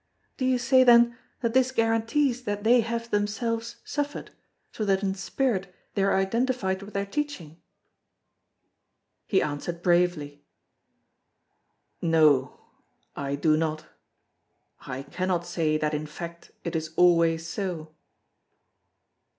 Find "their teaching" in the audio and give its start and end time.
6.95-7.61